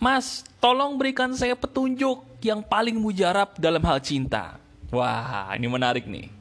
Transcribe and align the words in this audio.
Mas, 0.00 0.48
tolong 0.64 0.96
berikan 0.96 1.28
saya 1.36 1.52
petunjuk 1.52 2.24
yang 2.40 2.64
paling 2.64 2.96
mujarab 2.96 3.52
dalam 3.60 3.84
hal 3.84 4.00
cinta. 4.00 4.56
Wah, 4.88 5.52
ini 5.52 5.68
menarik 5.68 6.08
nih. 6.08 6.32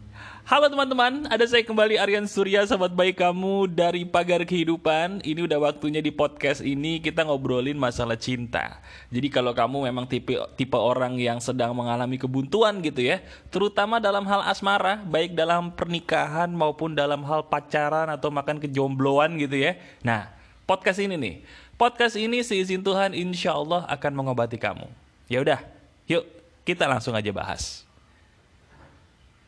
Halo 0.47 0.71
teman-teman, 0.71 1.27
ada 1.27 1.43
saya 1.43 1.67
kembali 1.67 1.99
Aryan 1.99 2.23
Surya, 2.23 2.63
sahabat 2.63 2.95
baik 2.95 3.19
kamu 3.19 3.67
dari 3.67 4.07
Pagar 4.07 4.47
Kehidupan. 4.47 5.27
Ini 5.27 5.43
udah 5.43 5.59
waktunya 5.59 5.99
di 5.99 6.07
podcast 6.07 6.63
ini 6.63 7.03
kita 7.03 7.27
ngobrolin 7.27 7.75
masalah 7.75 8.15
cinta. 8.15 8.79
Jadi 9.11 9.27
kalau 9.27 9.51
kamu 9.51 9.91
memang 9.91 10.07
tipe 10.07 10.39
tipe 10.55 10.79
orang 10.79 11.19
yang 11.19 11.43
sedang 11.43 11.75
mengalami 11.75 12.15
kebuntuan 12.15 12.79
gitu 12.79 13.11
ya, 13.11 13.19
terutama 13.51 13.99
dalam 13.99 14.23
hal 14.23 14.39
asmara, 14.47 15.03
baik 15.03 15.35
dalam 15.35 15.75
pernikahan 15.75 16.47
maupun 16.47 16.95
dalam 16.95 17.27
hal 17.27 17.43
pacaran 17.51 18.07
atau 18.07 18.31
makan 18.31 18.63
kejombloan 18.63 19.35
gitu 19.35 19.59
ya. 19.67 19.75
Nah, 19.99 20.31
podcast 20.63 21.03
ini 21.03 21.19
nih, 21.19 21.35
podcast 21.79 22.19
ini 22.19 22.43
seizin 22.43 22.83
Tuhan 22.83 23.15
insya 23.15 23.55
Allah 23.55 23.87
akan 23.87 24.11
mengobati 24.11 24.59
kamu. 24.59 24.83
Ya 25.31 25.39
udah, 25.39 25.63
yuk 26.11 26.27
kita 26.67 26.83
langsung 26.83 27.15
aja 27.15 27.31
bahas. 27.31 27.87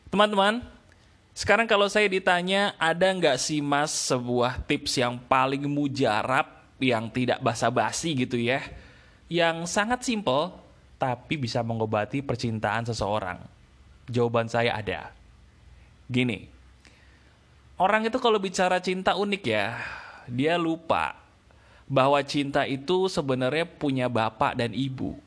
Teman-teman, 0.08 0.64
sekarang 1.36 1.68
kalau 1.68 1.92
saya 1.92 2.08
ditanya, 2.08 2.72
ada 2.80 3.12
nggak 3.12 3.36
sih 3.36 3.60
mas 3.60 3.92
sebuah 3.92 4.64
tips 4.64 4.96
yang 4.96 5.20
paling 5.20 5.68
mujarab, 5.68 6.48
yang 6.80 7.12
tidak 7.12 7.44
basa-basi 7.44 8.16
gitu 8.16 8.40
ya, 8.40 8.64
yang 9.28 9.68
sangat 9.68 10.00
simple, 10.00 10.56
tapi 10.96 11.36
bisa 11.36 11.60
mengobati 11.60 12.24
percintaan 12.24 12.88
seseorang? 12.88 13.44
Jawaban 14.08 14.48
saya 14.48 14.76
ada. 14.76 15.12
Gini, 16.08 16.48
orang 17.76 18.08
itu 18.08 18.16
kalau 18.20 18.36
bicara 18.40 18.80
cinta 18.80 19.16
unik 19.16 19.42
ya, 19.44 19.80
dia 20.28 20.60
lupa 20.60 21.21
bahwa 21.90 22.18
cinta 22.24 22.66
itu 22.66 23.06
sebenarnya 23.10 23.66
punya 23.66 24.06
bapak 24.10 24.58
dan 24.58 24.72
ibu. 24.72 25.18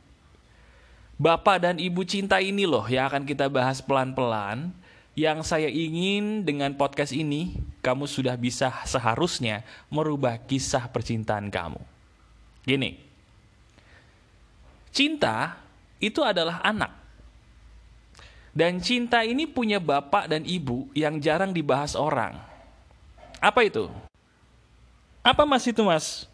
Bapak 1.16 1.64
dan 1.64 1.76
ibu 1.80 2.04
cinta 2.04 2.44
ini 2.44 2.68
loh 2.68 2.84
yang 2.92 3.08
akan 3.08 3.24
kita 3.24 3.48
bahas 3.48 3.80
pelan-pelan 3.80 4.76
yang 5.16 5.48
saya 5.48 5.72
ingin 5.72 6.44
dengan 6.44 6.76
podcast 6.76 7.16
ini, 7.16 7.56
kamu 7.80 8.04
sudah 8.04 8.36
bisa 8.36 8.84
seharusnya 8.84 9.64
merubah 9.88 10.36
kisah 10.44 10.92
percintaan 10.92 11.48
kamu. 11.48 11.80
Gini, 12.68 13.00
cinta 14.92 15.56
itu 16.04 16.20
adalah 16.20 16.60
anak. 16.60 16.92
Dan 18.56 18.80
cinta 18.80 19.24
ini 19.24 19.48
punya 19.48 19.84
bapak 19.84 20.32
dan 20.32 20.44
ibu 20.48 20.88
yang 20.96 21.20
jarang 21.20 21.52
dibahas 21.52 21.96
orang. 21.96 22.40
Apa 23.40 23.68
itu? 23.68 23.92
Apa 25.24 25.44
mas 25.44 25.64
itu 25.68 25.84
mas? 25.84 26.28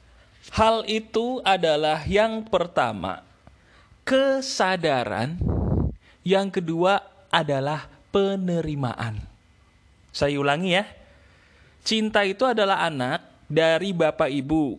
Hal 0.49 0.89
itu 0.89 1.37
adalah 1.45 2.01
yang 2.09 2.41
pertama, 2.49 3.21
kesadaran. 4.01 5.37
Yang 6.25 6.61
kedua 6.61 7.05
adalah 7.29 7.85
penerimaan. 8.09 9.21
Saya 10.09 10.37
ulangi 10.41 10.77
ya. 10.77 10.85
Cinta 11.81 12.21
itu 12.25 12.45
adalah 12.45 12.85
anak 12.85 13.25
dari 13.49 13.93
bapak 13.93 14.29
ibu. 14.29 14.77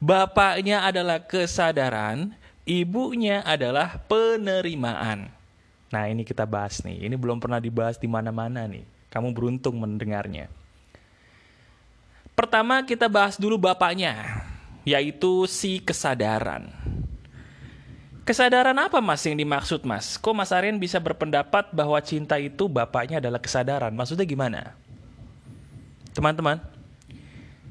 Bapaknya 0.00 0.88
adalah 0.88 1.20
kesadaran, 1.20 2.32
ibunya 2.64 3.44
adalah 3.44 4.00
penerimaan. 4.08 5.28
Nah, 5.92 6.04
ini 6.08 6.24
kita 6.24 6.48
bahas 6.48 6.80
nih. 6.80 7.04
Ini 7.04 7.16
belum 7.20 7.36
pernah 7.42 7.60
dibahas 7.60 8.00
di 8.00 8.08
mana-mana 8.08 8.64
nih. 8.64 8.86
Kamu 9.12 9.34
beruntung 9.36 9.76
mendengarnya. 9.76 10.48
Pertama 12.32 12.80
kita 12.86 13.04
bahas 13.04 13.36
dulu 13.36 13.60
bapaknya, 13.60 14.39
yaitu 14.84 15.44
si 15.46 15.80
kesadaran. 15.80 16.72
Kesadaran 18.24 18.76
apa 18.78 19.02
mas 19.02 19.26
yang 19.26 19.34
dimaksud 19.34 19.82
mas? 19.82 20.14
Kok 20.14 20.36
mas 20.36 20.54
Aryan 20.54 20.78
bisa 20.78 21.02
berpendapat 21.02 21.72
bahwa 21.74 21.98
cinta 21.98 22.38
itu 22.38 22.70
bapaknya 22.70 23.18
adalah 23.18 23.42
kesadaran? 23.42 23.90
Maksudnya 23.90 24.22
gimana? 24.22 24.76
Teman-teman, 26.14 26.62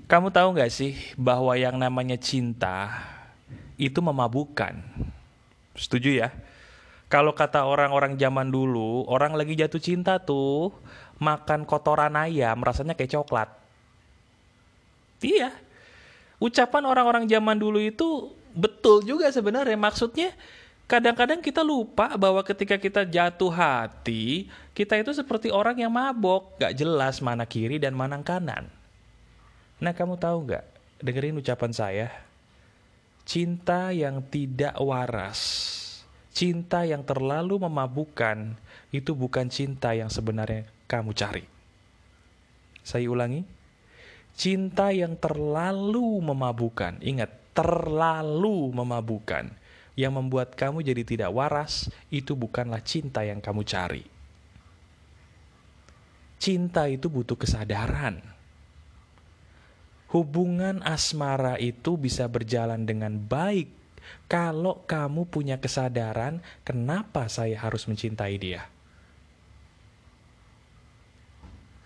kamu 0.09 0.27
tahu 0.33 0.57
gak 0.57 0.73
sih 0.73 0.97
bahwa 1.15 1.53
yang 1.55 1.77
namanya 1.79 2.17
cinta 2.19 2.91
itu 3.79 4.01
memabukkan? 4.03 4.83
Setuju 5.77 6.27
ya? 6.27 6.29
Kalau 7.09 7.33
kata 7.33 7.65
orang-orang 7.65 8.19
zaman 8.19 8.53
dulu, 8.53 9.07
orang 9.09 9.33
lagi 9.33 9.57
jatuh 9.57 9.81
cinta 9.81 10.21
tuh 10.21 10.75
makan 11.23 11.65
kotoran 11.65 12.13
ayam 12.19 12.59
rasanya 12.61 12.93
kayak 12.93 13.17
coklat. 13.17 13.49
Iya. 15.23 15.68
Ucapan 16.39 16.83
orang-orang 16.87 17.27
zaman 17.27 17.59
dulu 17.59 17.83
itu 17.83 18.31
betul 18.55 19.03
juga 19.03 19.27
sebenarnya. 19.29 19.75
Maksudnya 19.75 20.31
kadang-kadang 20.87 21.43
kita 21.43 21.61
lupa 21.61 22.15
bahwa 22.15 22.39
ketika 22.41 22.79
kita 22.79 23.03
jatuh 23.05 23.51
hati 23.51 24.47
kita 24.71 24.95
itu 24.95 25.11
seperti 25.11 25.51
orang 25.51 25.77
yang 25.79 25.91
mabok. 25.91 26.55
Gak 26.57 26.79
jelas 26.79 27.19
mana 27.19 27.43
kiri 27.43 27.77
dan 27.77 27.93
mana 27.93 28.19
kanan. 28.23 28.71
Nah 29.83 29.91
kamu 29.91 30.15
tahu 30.15 30.55
gak? 30.55 30.65
Dengerin 31.03 31.39
ucapan 31.39 31.71
saya. 31.75 32.07
Cinta 33.27 33.93
yang 33.93 34.25
tidak 34.25 34.73
waras 34.81 35.69
cinta 36.39 36.87
yang 36.87 37.03
terlalu 37.03 37.59
memabukkan 37.59 38.55
itu 38.95 39.11
bukan 39.11 39.51
cinta 39.51 39.91
yang 39.91 40.07
sebenarnya 40.07 40.71
kamu 40.87 41.11
cari. 41.11 41.43
Saya 42.79 43.11
ulangi 43.11 43.43
cinta 44.39 44.95
yang 44.95 45.19
terlalu 45.19 46.23
memabukkan 46.23 47.03
ingat 47.03 47.51
terlalu 47.51 48.71
memabukkan 48.71 49.51
yang 49.99 50.15
membuat 50.15 50.55
kamu 50.55 50.79
jadi 50.79 51.03
tidak 51.03 51.31
waras, 51.35 51.91
itu 52.07 52.31
bukanlah 52.31 52.79
cinta 52.79 53.27
yang 53.27 53.43
kamu 53.43 53.67
cari. 53.67 54.07
Cinta 56.39 56.87
itu 56.87 57.11
butuh 57.11 57.35
kesadaran. 57.35 58.23
Hubungan 60.15 60.79
asmara 60.87 61.59
itu 61.59 61.99
bisa 61.99 62.31
berjalan 62.31 62.87
dengan 62.87 63.19
baik 63.19 63.67
kalau 64.31 64.87
kamu 64.87 65.27
punya 65.27 65.59
kesadaran 65.59 66.39
kenapa 66.63 67.27
saya 67.27 67.59
harus 67.59 67.83
mencintai 67.85 68.39
dia. 68.39 68.71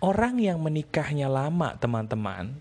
Orang 0.04 0.36
yang 0.44 0.60
menikahnya 0.60 1.32
lama, 1.32 1.80
teman-teman, 1.80 2.60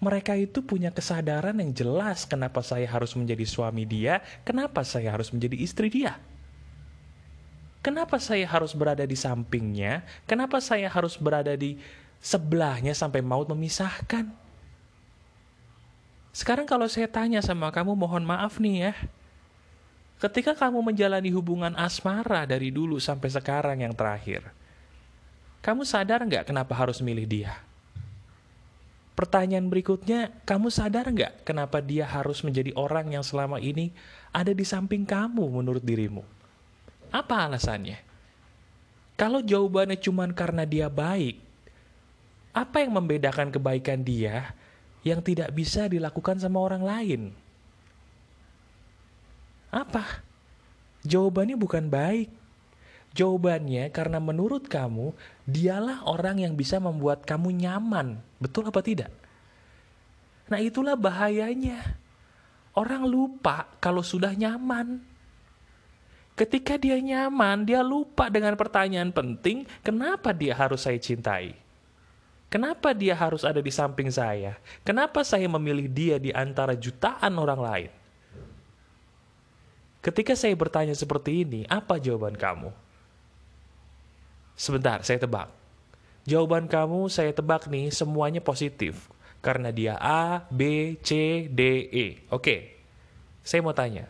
mereka 0.00 0.32
itu 0.32 0.64
punya 0.64 0.88
kesadaran 0.88 1.52
yang 1.60 1.76
jelas 1.76 2.24
kenapa 2.24 2.64
saya 2.64 2.88
harus 2.88 3.12
menjadi 3.12 3.44
suami 3.44 3.84
dia, 3.84 4.24
kenapa 4.48 4.80
saya 4.80 5.12
harus 5.12 5.28
menjadi 5.28 5.60
istri 5.60 5.92
dia. 5.92 6.16
Kenapa 7.84 8.16
saya 8.16 8.48
harus 8.48 8.72
berada 8.72 9.04
di 9.04 9.12
sampingnya? 9.12 10.04
Kenapa 10.24 10.60
saya 10.60 10.88
harus 10.88 11.20
berada 11.20 11.52
di 11.52 11.76
sebelahnya 12.20 12.96
sampai 12.96 13.20
maut 13.20 13.48
memisahkan? 13.52 14.28
Sekarang 16.32 16.64
kalau 16.64 16.88
saya 16.88 17.08
tanya 17.12 17.44
sama 17.44 17.68
kamu, 17.68 17.92
mohon 17.92 18.24
maaf 18.24 18.56
nih 18.56 18.88
ya. 18.88 18.92
Ketika 20.20 20.52
kamu 20.56 20.92
menjalani 20.92 21.32
hubungan 21.32 21.72
asmara 21.76 22.44
dari 22.44 22.68
dulu 22.68 23.00
sampai 23.00 23.28
sekarang 23.32 23.80
yang 23.80 23.96
terakhir, 23.96 24.48
kamu 25.60 25.84
sadar 25.84 26.24
nggak 26.24 26.48
kenapa 26.48 26.72
harus 26.72 27.04
milih 27.04 27.28
dia? 27.28 27.52
Pertanyaan 29.12 29.68
berikutnya, 29.68 30.32
kamu 30.48 30.72
sadar 30.72 31.04
nggak 31.12 31.44
kenapa 31.44 31.84
dia 31.84 32.08
harus 32.08 32.40
menjadi 32.40 32.72
orang 32.72 33.12
yang 33.12 33.20
selama 33.20 33.60
ini 33.60 33.92
ada 34.32 34.56
di 34.56 34.64
samping 34.64 35.04
kamu 35.04 35.44
menurut 35.60 35.84
dirimu? 35.84 36.24
Apa 37.12 37.44
alasannya? 37.44 38.00
Kalau 39.20 39.44
jawabannya 39.44 40.00
cuma 40.00 40.24
karena 40.32 40.64
dia 40.64 40.88
baik, 40.88 41.36
apa 42.56 42.80
yang 42.80 42.96
membedakan 42.96 43.52
kebaikan 43.52 44.00
dia 44.00 44.56
yang 45.04 45.20
tidak 45.20 45.52
bisa 45.52 45.84
dilakukan 45.84 46.40
sama 46.40 46.56
orang 46.56 46.80
lain? 46.80 47.22
Apa? 49.68 50.24
Jawabannya 51.04 51.60
bukan 51.60 51.92
baik. 51.92 52.39
Jawabannya 53.10 53.90
karena 53.90 54.22
menurut 54.22 54.70
kamu, 54.70 55.10
dialah 55.42 56.06
orang 56.06 56.46
yang 56.46 56.54
bisa 56.54 56.78
membuat 56.78 57.26
kamu 57.26 57.50
nyaman. 57.50 58.22
Betul 58.38 58.70
apa 58.70 58.78
tidak? 58.86 59.10
Nah 60.46 60.62
itulah 60.62 60.94
bahayanya. 60.94 61.98
Orang 62.70 63.10
lupa 63.10 63.66
kalau 63.82 64.02
sudah 64.02 64.30
nyaman. 64.30 65.02
Ketika 66.38 66.78
dia 66.78 66.96
nyaman, 67.02 67.66
dia 67.66 67.82
lupa 67.82 68.30
dengan 68.30 68.54
pertanyaan 68.54 69.10
penting, 69.10 69.66
kenapa 69.82 70.30
dia 70.30 70.54
harus 70.54 70.86
saya 70.86 70.96
cintai? 70.96 71.52
Kenapa 72.50 72.90
dia 72.90 73.14
harus 73.14 73.46
ada 73.46 73.62
di 73.62 73.70
samping 73.70 74.10
saya? 74.10 74.58
Kenapa 74.82 75.22
saya 75.22 75.46
memilih 75.46 75.86
dia 75.86 76.16
di 76.18 76.34
antara 76.34 76.74
jutaan 76.74 77.38
orang 77.38 77.60
lain? 77.62 77.90
Ketika 80.00 80.32
saya 80.32 80.56
bertanya 80.56 80.96
seperti 80.96 81.44
ini, 81.44 81.62
apa 81.68 82.00
jawaban 82.00 82.34
kamu? 82.34 82.89
Sebentar, 84.60 85.00
saya 85.00 85.16
tebak. 85.16 85.48
Jawaban 86.28 86.68
kamu 86.68 87.08
saya 87.08 87.32
tebak 87.32 87.64
nih 87.64 87.88
semuanya 87.88 88.44
positif. 88.44 89.08
Karena 89.40 89.72
dia 89.72 89.96
A, 89.96 90.44
B, 90.52 90.92
C, 91.00 91.48
D, 91.48 91.88
E. 91.88 92.20
Oke, 92.28 92.76
saya 93.40 93.64
mau 93.64 93.72
tanya. 93.72 94.04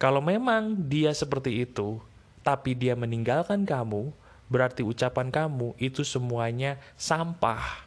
Kalau 0.00 0.24
memang 0.24 0.72
dia 0.72 1.12
seperti 1.12 1.68
itu, 1.68 2.00
tapi 2.40 2.72
dia 2.72 2.96
meninggalkan 2.96 3.68
kamu, 3.68 4.16
berarti 4.48 4.80
ucapan 4.80 5.28
kamu 5.28 5.76
itu 5.76 6.00
semuanya 6.08 6.80
sampah. 6.96 7.84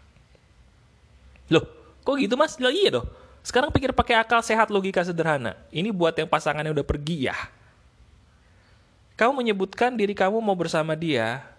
Loh, 1.49 1.65
kok 2.05 2.21
gitu 2.21 2.37
mas? 2.37 2.61
Loh 2.61 2.69
iya 2.69 3.01
dong. 3.01 3.09
Sekarang 3.41 3.73
pikir 3.73 3.97
pakai 3.97 4.13
akal 4.21 4.45
sehat 4.45 4.69
logika 4.69 5.01
sederhana. 5.01 5.57
Ini 5.73 5.89
buat 5.89 6.13
yang 6.13 6.29
pasangannya 6.29 6.69
udah 6.69 6.85
pergi 6.85 7.33
ya. 7.33 7.37
Kamu 9.17 9.41
menyebutkan 9.41 9.97
diri 9.97 10.13
kamu 10.13 10.37
mau 10.37 10.53
bersama 10.53 10.93
dia 10.93 11.57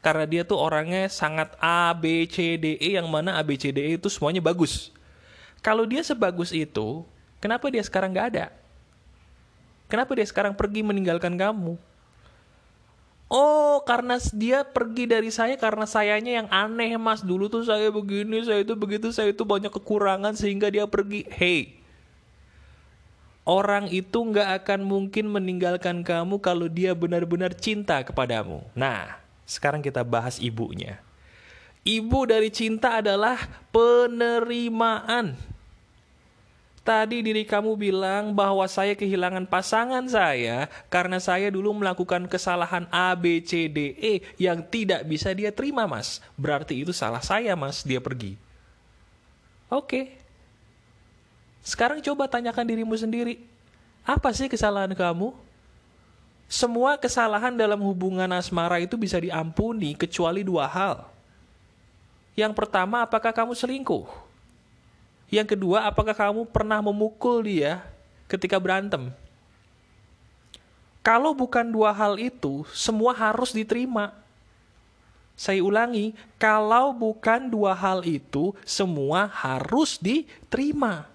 karena 0.00 0.24
dia 0.24 0.42
tuh 0.48 0.56
orangnya 0.56 1.08
sangat 1.12 1.52
A, 1.60 1.92
B, 1.92 2.24
C, 2.24 2.56
D, 2.56 2.80
E 2.80 2.96
yang 2.96 3.08
mana 3.08 3.36
A, 3.36 3.44
B, 3.44 3.60
C, 3.60 3.68
D, 3.68 3.84
E 3.84 3.90
itu 4.00 4.08
semuanya 4.08 4.40
bagus. 4.40 4.88
Kalau 5.60 5.84
dia 5.84 6.00
sebagus 6.00 6.56
itu, 6.56 7.04
kenapa 7.36 7.68
dia 7.68 7.84
sekarang 7.84 8.16
gak 8.16 8.32
ada? 8.32 8.46
Kenapa 9.92 10.16
dia 10.16 10.24
sekarang 10.24 10.56
pergi 10.56 10.80
meninggalkan 10.80 11.36
kamu? 11.36 11.76
Oh, 13.30 13.78
karena 13.86 14.18
dia 14.34 14.66
pergi 14.66 15.06
dari 15.06 15.30
saya 15.30 15.54
karena 15.54 15.86
sayanya 15.86 16.42
yang 16.42 16.48
aneh, 16.50 16.98
Mas. 16.98 17.22
Dulu 17.22 17.46
tuh 17.46 17.62
saya 17.62 17.86
begini, 17.92 18.42
saya 18.42 18.66
itu 18.66 18.74
begitu, 18.74 19.14
saya 19.14 19.30
itu 19.30 19.46
banyak 19.46 19.70
kekurangan 19.70 20.34
sehingga 20.34 20.66
dia 20.66 20.88
pergi. 20.90 21.28
Hey, 21.30 21.78
orang 23.46 23.86
itu 23.90 24.18
nggak 24.18 24.64
akan 24.64 24.80
mungkin 24.82 25.30
meninggalkan 25.30 26.02
kamu 26.02 26.42
kalau 26.42 26.66
dia 26.66 26.90
benar-benar 26.94 27.54
cinta 27.54 28.02
kepadamu. 28.02 28.66
Nah, 28.74 29.18
sekarang 29.50 29.82
kita 29.82 30.06
bahas 30.06 30.38
ibunya. 30.38 31.02
Ibu 31.82 32.30
dari 32.30 32.54
cinta 32.54 33.02
adalah 33.02 33.50
penerimaan. 33.74 35.34
Tadi 36.80 37.20
diri 37.20 37.42
kamu 37.44 37.76
bilang 37.76 38.32
bahwa 38.32 38.64
saya 38.64 38.94
kehilangan 38.94 39.44
pasangan 39.50 40.06
saya 40.06 40.70
karena 40.86 41.18
saya 41.18 41.50
dulu 41.50 41.76
melakukan 41.76 42.30
kesalahan 42.30 42.86
A, 42.94 43.12
B, 43.18 43.42
C, 43.42 43.66
D, 43.66 43.98
E 43.98 44.14
yang 44.38 44.62
tidak 44.64 45.02
bisa 45.04 45.34
dia 45.34 45.50
terima, 45.50 45.84
Mas. 45.84 46.22
Berarti 46.38 46.86
itu 46.86 46.94
salah 46.94 47.20
saya, 47.20 47.52
Mas. 47.58 47.82
Dia 47.82 47.98
pergi. 47.98 48.38
Oke. 49.68 50.14
Sekarang 51.60 52.00
coba 52.00 52.30
tanyakan 52.30 52.64
dirimu 52.64 52.96
sendiri. 52.96 53.42
Apa 54.06 54.32
sih 54.32 54.48
kesalahan 54.48 54.96
kamu? 54.96 55.49
Semua 56.50 56.98
kesalahan 56.98 57.54
dalam 57.54 57.78
hubungan 57.78 58.26
asmara 58.34 58.82
itu 58.82 58.98
bisa 58.98 59.22
diampuni 59.22 59.94
kecuali 59.94 60.42
dua 60.42 60.66
hal. 60.66 61.06
Yang 62.34 62.58
pertama, 62.58 63.06
apakah 63.06 63.30
kamu 63.30 63.54
selingkuh? 63.54 64.10
Yang 65.30 65.54
kedua, 65.54 65.86
apakah 65.86 66.10
kamu 66.10 66.42
pernah 66.50 66.82
memukul 66.82 67.46
dia 67.46 67.86
ketika 68.26 68.58
berantem? 68.58 69.14
Kalau 71.06 71.38
bukan 71.38 71.70
dua 71.70 71.94
hal 71.94 72.18
itu, 72.18 72.66
semua 72.74 73.14
harus 73.14 73.54
diterima. 73.54 74.10
Saya 75.38 75.62
ulangi, 75.62 76.18
kalau 76.34 76.90
bukan 76.90 77.46
dua 77.46 77.78
hal 77.78 78.02
itu, 78.02 78.58
semua 78.66 79.30
harus 79.30 80.02
diterima. 80.02 81.06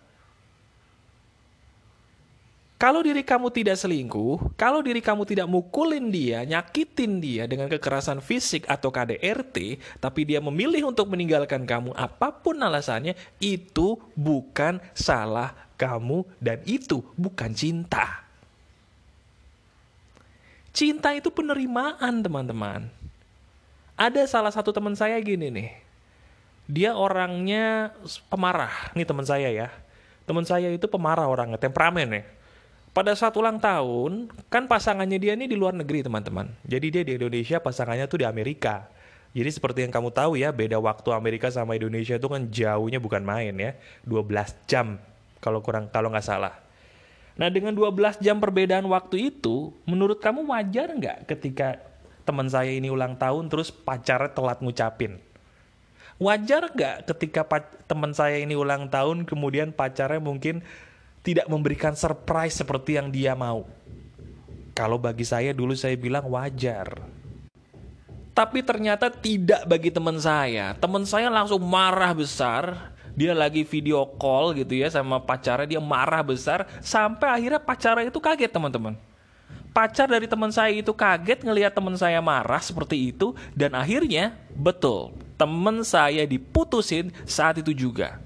Kalau 2.85 3.01
diri 3.01 3.25
kamu 3.25 3.49
tidak 3.49 3.81
selingkuh, 3.81 4.53
kalau 4.53 4.77
diri 4.85 5.01
kamu 5.01 5.25
tidak 5.25 5.49
mukulin 5.49 6.13
dia, 6.13 6.45
nyakitin 6.45 7.17
dia 7.17 7.49
dengan 7.49 7.65
kekerasan 7.65 8.21
fisik 8.21 8.69
atau 8.69 8.93
KDRT, 8.93 9.81
tapi 9.97 10.21
dia 10.21 10.37
memilih 10.37 10.93
untuk 10.93 11.09
meninggalkan 11.09 11.65
kamu 11.65 11.97
apa 11.97 12.29
pun 12.29 12.61
alasannya, 12.61 13.17
itu 13.41 13.97
bukan 14.13 14.77
salah 14.93 15.57
kamu 15.81 16.29
dan 16.37 16.61
itu 16.69 17.01
bukan 17.17 17.57
cinta. 17.57 18.21
Cinta 20.69 21.17
itu 21.17 21.33
penerimaan, 21.33 22.21
teman-teman. 22.21 22.85
Ada 23.97 24.29
salah 24.29 24.53
satu 24.53 24.69
teman 24.69 24.93
saya 24.93 25.17
gini 25.25 25.49
nih. 25.49 25.69
Dia 26.69 26.93
orangnya 26.93 27.97
pemarah. 28.29 28.93
Ini 28.93 29.09
teman 29.09 29.25
saya 29.25 29.49
ya. 29.49 29.73
Teman 30.29 30.45
saya 30.45 30.69
itu 30.69 30.85
pemarah 30.85 31.25
orangnya, 31.25 31.57
temperamen 31.57 32.21
ya 32.21 32.25
pada 32.95 33.11
saat 33.11 33.35
ulang 33.35 33.59
tahun, 33.59 34.31
kan 34.47 34.71
pasangannya 34.71 35.19
dia 35.19 35.35
ini 35.35 35.51
di 35.51 35.59
luar 35.59 35.75
negeri 35.75 35.99
teman-teman. 35.99 36.47
Jadi 36.63 36.87
dia 36.95 37.03
di 37.03 37.19
Indonesia, 37.19 37.59
pasangannya 37.59 38.07
tuh 38.07 38.23
di 38.23 38.25
Amerika. 38.25 38.87
Jadi 39.35 39.51
seperti 39.51 39.83
yang 39.83 39.91
kamu 39.91 40.15
tahu 40.15 40.39
ya, 40.39 40.55
beda 40.55 40.79
waktu 40.79 41.11
Amerika 41.11 41.51
sama 41.51 41.75
Indonesia 41.75 42.15
itu 42.15 42.27
kan 42.31 42.47
jauhnya 42.47 43.03
bukan 43.03 43.19
main 43.19 43.51
ya. 43.51 43.75
12 44.07 44.31
jam 44.63 44.95
kalau 45.43 45.59
kurang 45.59 45.91
kalau 45.91 46.07
nggak 46.07 46.23
salah. 46.23 46.55
Nah 47.35 47.51
dengan 47.51 47.75
12 47.75 48.23
jam 48.23 48.39
perbedaan 48.39 48.87
waktu 48.87 49.27
itu, 49.27 49.75
menurut 49.83 50.23
kamu 50.23 50.47
wajar 50.47 50.87
nggak 50.95 51.27
ketika 51.27 51.83
teman 52.23 52.47
saya 52.47 52.71
ini 52.71 52.87
ulang 52.87 53.19
tahun 53.19 53.51
terus 53.51 53.75
pacarnya 53.75 54.31
telat 54.31 54.63
ngucapin? 54.63 55.19
Wajar 56.15 56.71
nggak 56.71 57.11
ketika 57.11 57.43
teman 57.91 58.15
saya 58.15 58.39
ini 58.39 58.55
ulang 58.55 58.87
tahun 58.87 59.27
kemudian 59.27 59.75
pacarnya 59.75 60.23
mungkin 60.23 60.63
tidak 61.25 61.49
memberikan 61.49 61.97
surprise 61.97 62.61
seperti 62.61 63.01
yang 63.01 63.09
dia 63.09 63.33
mau. 63.33 63.65
Kalau 64.77 65.01
bagi 65.01 65.25
saya 65.25 65.49
dulu 65.57 65.73
saya 65.73 65.97
bilang 65.97 66.29
wajar. 66.29 67.01
Tapi 68.35 68.61
ternyata 68.61 69.09
tidak 69.09 69.65
bagi 69.65 69.89
teman 69.89 70.21
saya. 70.21 70.77
Teman 70.77 71.07
saya 71.09 71.33
langsung 71.33 71.65
marah 71.65 72.13
besar. 72.13 72.93
Dia 73.15 73.31
lagi 73.31 73.63
video 73.63 74.03
call 74.19 74.51
gitu 74.59 74.75
ya 74.75 74.91
sama 74.91 75.23
pacarnya, 75.23 75.63
dia 75.63 75.79
marah 75.79 76.19
besar 76.19 76.67
sampai 76.83 77.31
akhirnya 77.31 77.63
pacarnya 77.63 78.11
itu 78.11 78.19
kaget 78.19 78.51
teman-teman. 78.51 78.99
Pacar 79.71 80.11
dari 80.11 80.27
teman 80.27 80.51
saya 80.51 80.75
itu 80.75 80.91
kaget 80.91 81.47
ngelihat 81.47 81.71
teman 81.71 81.95
saya 81.95 82.19
marah 82.19 82.59
seperti 82.59 83.15
itu 83.15 83.31
dan 83.55 83.71
akhirnya 83.71 84.35
betul 84.51 85.15
teman 85.39 85.83
saya 85.87 86.27
diputusin 86.27 87.15
saat 87.23 87.63
itu 87.63 87.71
juga. 87.71 88.19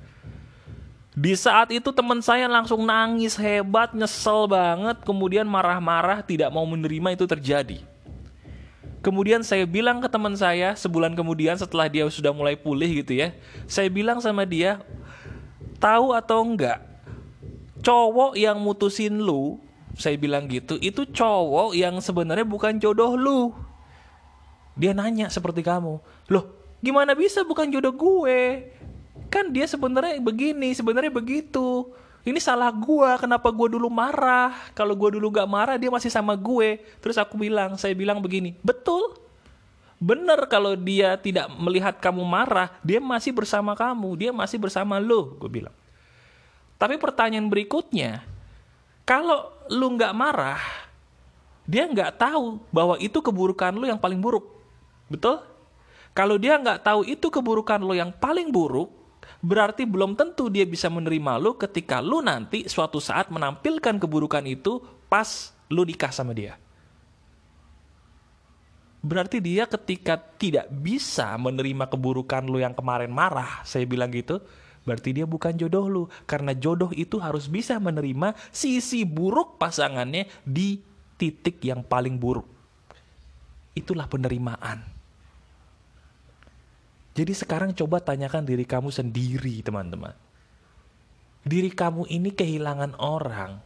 Di 1.17 1.33
saat 1.33 1.73
itu 1.73 1.89
teman 1.89 2.21
saya 2.21 2.45
langsung 2.45 2.85
nangis 2.85 3.33
hebat, 3.33 3.97
nyesel 3.97 4.45
banget, 4.45 5.01
kemudian 5.01 5.49
marah-marah 5.49 6.21
tidak 6.21 6.53
mau 6.53 6.63
menerima 6.69 7.17
itu 7.17 7.25
terjadi. 7.25 7.81
Kemudian 9.01 9.41
saya 9.41 9.65
bilang 9.65 10.03
ke 10.03 10.11
teman 10.11 10.35
saya 10.37 10.75
sebulan 10.77 11.15
kemudian 11.15 11.55
setelah 11.57 11.89
dia 11.89 12.05
sudah 12.11 12.35
mulai 12.35 12.53
pulih 12.59 13.01
gitu 13.01 13.15
ya. 13.17 13.33
Saya 13.65 13.89
bilang 13.89 14.21
sama 14.21 14.45
dia, 14.45 14.83
tahu 15.81 16.13
atau 16.13 16.45
enggak, 16.45 16.77
cowok 17.81 18.37
yang 18.37 18.59
mutusin 18.61 19.17
lu, 19.17 19.57
saya 19.97 20.13
bilang 20.13 20.45
gitu, 20.45 20.77
itu 20.77 21.09
cowok 21.09 21.73
yang 21.73 21.97
sebenarnya 22.03 22.45
bukan 22.45 22.77
jodoh 22.77 23.17
lu. 23.17 23.55
Dia 24.77 24.93
nanya 24.93 25.27
seperti 25.33 25.65
kamu, 25.65 25.99
loh 26.29 26.45
gimana 26.79 27.11
bisa 27.11 27.43
bukan 27.43 27.67
jodoh 27.67 27.91
gue? 27.91 28.71
Kan 29.29 29.53
dia 29.53 29.69
sebenarnya 29.69 30.17
begini 30.19 30.73
sebenarnya 30.73 31.13
begitu. 31.13 31.87
Ini 32.25 32.35
salah 32.43 32.69
gua 32.73 33.15
kenapa 33.15 33.47
gua 33.49 33.71
dulu 33.71 33.87
marah? 33.87 34.51
Kalau 34.75 34.91
gua 34.97 35.13
dulu 35.15 35.31
gak 35.31 35.47
marah 35.47 35.79
dia 35.79 35.87
masih 35.87 36.11
sama 36.11 36.35
gue. 36.35 36.83
Terus 36.99 37.15
aku 37.15 37.39
bilang 37.39 37.79
saya 37.79 37.95
bilang 37.95 38.19
begini 38.19 38.57
betul. 38.59 39.15
Benar 39.99 40.47
kalau 40.47 40.75
dia 40.79 41.19
tidak 41.19 41.51
melihat 41.59 41.95
kamu 41.99 42.23
marah 42.23 42.71
dia 42.83 43.03
masih 43.03 43.35
bersama 43.35 43.75
kamu 43.75 44.09
dia 44.15 44.31
masih 44.31 44.59
bersama 44.59 44.99
lo 44.99 45.35
gue 45.39 45.51
bilang. 45.51 45.75
Tapi 46.79 46.95
pertanyaan 46.95 47.47
berikutnya 47.51 48.23
kalau 49.03 49.51
lu 49.67 49.95
nggak 49.99 50.15
marah 50.15 50.59
dia 51.69 51.85
nggak 51.85 52.17
tahu 52.17 52.57
bahwa 52.73 52.95
itu 52.97 53.19
keburukan 53.21 53.75
lu 53.75 53.85
yang 53.85 53.99
paling 53.99 54.17
buruk. 54.17 54.47
Betul? 55.05 55.43
Kalau 56.17 56.39
dia 56.41 56.57
nggak 56.57 56.81
tahu 56.81 57.05
itu 57.05 57.27
keburukan 57.29 57.77
lo 57.83 57.91
yang 57.91 58.09
paling 58.15 58.49
buruk 58.49 58.98
berarti 59.39 59.87
belum 59.87 60.19
tentu 60.19 60.51
dia 60.51 60.67
bisa 60.67 60.91
menerima 60.91 61.39
lu 61.39 61.55
ketika 61.55 62.03
lu 62.03 62.19
nanti 62.19 62.67
suatu 62.67 62.99
saat 62.99 63.31
menampilkan 63.31 63.95
keburukan 63.95 64.43
itu 64.43 64.83
pas 65.07 65.55
lu 65.71 65.87
nikah 65.87 66.11
sama 66.11 66.35
dia. 66.35 66.59
Berarti 68.99 69.39
dia 69.39 69.63
ketika 69.63 70.19
tidak 70.19 70.67
bisa 70.67 71.31
menerima 71.39 71.87
keburukan 71.87 72.43
lu 72.43 72.59
yang 72.59 72.75
kemarin 72.75 73.07
marah, 73.07 73.63
saya 73.63 73.87
bilang 73.87 74.11
gitu, 74.11 74.43
berarti 74.83 75.15
dia 75.15 75.23
bukan 75.23 75.55
jodoh 75.55 75.87
lu. 75.87 76.03
Karena 76.27 76.51
jodoh 76.51 76.91
itu 76.91 77.15
harus 77.15 77.47
bisa 77.47 77.79
menerima 77.79 78.35
sisi 78.51 79.07
buruk 79.07 79.55
pasangannya 79.55 80.27
di 80.43 80.83
titik 81.15 81.63
yang 81.63 81.79
paling 81.79 82.19
buruk. 82.19 82.43
Itulah 83.71 84.11
penerimaan. 84.11 84.98
Jadi 87.19 87.35
sekarang 87.35 87.75
coba 87.75 87.99
tanyakan 87.99 88.47
diri 88.47 88.63
kamu 88.63 88.95
sendiri, 88.95 89.59
teman-teman. 89.59 90.15
Diri 91.43 91.67
kamu 91.67 92.07
ini 92.07 92.31
kehilangan 92.31 92.95
orang. 92.95 93.59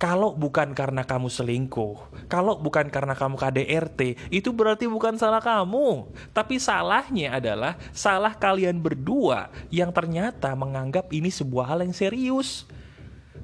Kalau 0.00 0.32
bukan 0.32 0.72
karena 0.72 1.04
kamu 1.04 1.28
selingkuh, 1.28 2.24
kalau 2.32 2.56
bukan 2.56 2.88
karena 2.88 3.12
kamu 3.12 3.36
KDRT, 3.36 4.32
itu 4.32 4.48
berarti 4.56 4.88
bukan 4.88 5.20
salah 5.20 5.44
kamu. 5.44 6.08
Tapi 6.32 6.56
salahnya 6.56 7.36
adalah 7.36 7.76
salah 7.92 8.32
kalian 8.32 8.80
berdua 8.80 9.52
yang 9.68 9.92
ternyata 9.92 10.56
menganggap 10.56 11.12
ini 11.12 11.28
sebuah 11.28 11.68
hal 11.68 11.84
yang 11.84 11.92
serius. 11.92 12.64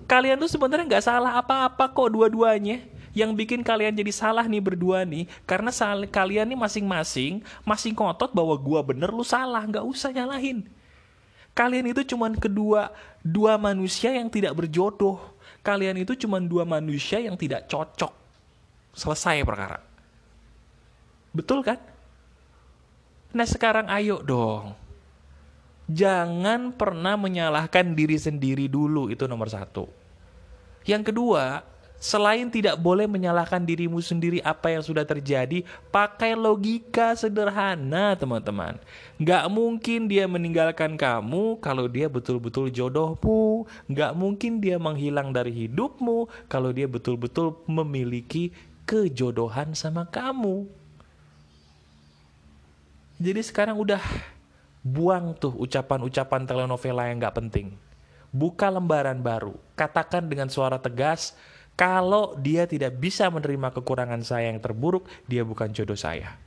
Kalian 0.08 0.40
tuh 0.40 0.48
sebenarnya 0.48 0.88
nggak 0.88 1.04
salah 1.04 1.36
apa-apa 1.36 1.92
kok 1.92 2.16
dua-duanya. 2.16 2.80
Yang 3.14 3.30
bikin 3.38 3.62
kalian 3.62 3.94
jadi 3.94 4.10
salah 4.10 4.42
nih 4.44 4.58
berdua 4.58 5.06
nih, 5.06 5.30
karena 5.46 5.70
kalian 6.10 6.50
nih 6.50 6.58
masing-masing 6.58 7.46
masing 7.62 7.94
ngotot 7.94 8.34
bahwa 8.34 8.58
gua 8.58 8.82
bener 8.82 9.14
lu 9.14 9.22
salah, 9.22 9.62
nggak 9.62 9.86
usah 9.86 10.10
nyalahin. 10.10 10.66
Kalian 11.54 11.94
itu 11.94 12.02
cuman 12.02 12.34
kedua 12.34 12.90
dua 13.22 13.54
manusia 13.54 14.10
yang 14.10 14.26
tidak 14.26 14.58
berjodoh. 14.58 15.22
Kalian 15.62 16.02
itu 16.02 16.18
cuman 16.26 16.42
dua 16.44 16.66
manusia 16.66 17.22
yang 17.22 17.38
tidak 17.38 17.70
cocok. 17.70 18.10
Selesai 18.90 19.46
perkara. 19.46 19.78
Betul 21.30 21.62
kan? 21.62 21.78
Nah 23.34 23.46
sekarang 23.46 23.86
ayo 23.90 24.18
dong. 24.22 24.74
Jangan 25.86 26.74
pernah 26.74 27.14
menyalahkan 27.14 27.94
diri 27.94 28.16
sendiri 28.18 28.66
dulu, 28.66 29.12
itu 29.12 29.28
nomor 29.28 29.52
satu. 29.52 29.84
Yang 30.88 31.12
kedua, 31.12 31.60
Selain 32.04 32.52
tidak 32.52 32.76
boleh 32.76 33.08
menyalahkan 33.08 33.64
dirimu 33.64 33.96
sendiri 34.04 34.36
apa 34.44 34.68
yang 34.68 34.84
sudah 34.84 35.08
terjadi, 35.08 35.64
pakai 35.88 36.36
logika 36.36 37.16
sederhana 37.16 38.12
teman-teman. 38.12 38.76
Gak 39.16 39.48
mungkin 39.48 40.04
dia 40.04 40.28
meninggalkan 40.28 41.00
kamu 41.00 41.64
kalau 41.64 41.88
dia 41.88 42.12
betul-betul 42.12 42.68
jodohmu. 42.68 43.64
Gak 43.88 44.12
mungkin 44.20 44.60
dia 44.60 44.76
menghilang 44.76 45.32
dari 45.32 45.64
hidupmu 45.64 46.28
kalau 46.44 46.76
dia 46.76 46.84
betul-betul 46.84 47.56
memiliki 47.64 48.52
kejodohan 48.84 49.72
sama 49.72 50.04
kamu. 50.04 50.68
Jadi 53.16 53.40
sekarang 53.40 53.80
udah 53.80 54.04
buang 54.84 55.32
tuh 55.40 55.56
ucapan-ucapan 55.56 56.44
telenovela 56.44 57.08
yang 57.08 57.16
gak 57.16 57.40
penting. 57.40 57.72
Buka 58.28 58.68
lembaran 58.68 59.24
baru. 59.24 59.56
Katakan 59.72 60.28
dengan 60.28 60.52
suara 60.52 60.76
tegas, 60.76 61.32
kalau 61.74 62.38
dia 62.38 62.70
tidak 62.70 62.98
bisa 63.02 63.26
menerima 63.30 63.74
kekurangan 63.74 64.22
saya 64.22 64.50
yang 64.50 64.62
terburuk, 64.62 65.10
dia 65.26 65.42
bukan 65.42 65.74
jodoh 65.74 65.98
saya. 65.98 66.38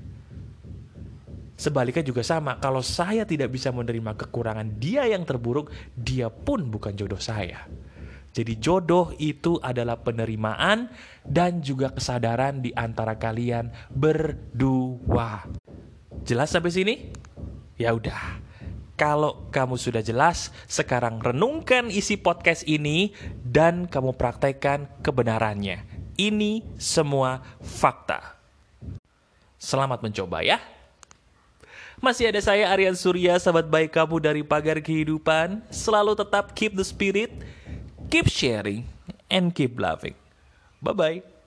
Sebaliknya 1.57 2.05
juga 2.05 2.22
sama, 2.22 2.62
kalau 2.62 2.86
saya 2.86 3.25
tidak 3.25 3.50
bisa 3.50 3.74
menerima 3.74 4.13
kekurangan 4.13 4.77
dia 4.77 5.10
yang 5.10 5.25
terburuk, 5.25 5.74
dia 5.98 6.29
pun 6.29 6.69
bukan 6.69 6.93
jodoh 6.93 7.19
saya. 7.19 7.65
Jadi 8.31 8.62
jodoh 8.62 9.17
itu 9.17 9.57
adalah 9.65 9.98
penerimaan 9.98 10.93
dan 11.25 11.57
juga 11.65 11.89
kesadaran 11.89 12.62
di 12.62 12.69
antara 12.77 13.17
kalian 13.17 13.74
berdua. 13.89 15.50
Jelas 16.22 16.53
sampai 16.53 16.69
sini? 16.69 16.96
Ya 17.81 17.98
udah. 17.98 18.47
Kalau 18.98 19.46
kamu 19.54 19.77
sudah 19.77 20.01
jelas, 20.01 20.50
sekarang 20.66 21.22
renungkan 21.22 21.94
isi 21.94 22.18
podcast 22.18 22.66
ini 22.66 23.13
dan 23.46 23.86
kamu 23.86 24.18
praktekkan 24.18 24.89
kebenarannya. 25.06 25.86
Ini 26.18 26.66
semua 26.82 27.46
fakta. 27.62 28.34
Selamat 29.62 30.01
mencoba 30.01 30.42
ya. 30.42 30.58
Masih 32.01 32.30
ada 32.30 32.42
saya 32.42 32.74
Aryan 32.74 32.98
Surya, 32.98 33.38
sahabat 33.38 33.70
baik 33.70 33.94
kamu 33.94 34.18
dari 34.18 34.42
Pagar 34.42 34.82
Kehidupan. 34.82 35.62
Selalu 35.70 36.18
tetap 36.18 36.58
keep 36.58 36.74
the 36.74 36.86
spirit, 36.86 37.30
keep 38.10 38.25
sharing, 38.25 38.82
and 39.30 39.54
keep 39.54 39.77
loving. 39.77 40.18
Bye-bye. 40.82 41.22